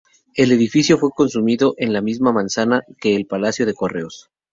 El 0.33 0.51
edificio 0.51 0.97
fue 0.97 1.11
construido 1.15 1.75
en 1.77 1.93
la 1.93 2.01
misma 2.01 2.31
manzana 2.31 2.81
que 2.99 3.15
el 3.15 3.27
Palacio 3.27 3.67
de 3.67 3.75
Correos. 3.75 4.31